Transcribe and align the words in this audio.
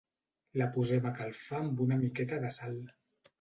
La 0.61 0.67
posem 0.77 1.05
a 1.09 1.11
calfar 1.19 1.59
amb 1.67 1.85
una 1.87 1.99
miqueta 2.05 2.41
de 2.47 2.53
sal. 2.57 2.81